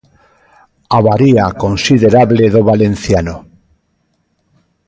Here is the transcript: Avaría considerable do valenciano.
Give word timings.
Avaría 0.97 1.45
considerable 1.63 2.43
do 2.53 2.61
valenciano. 2.69 3.35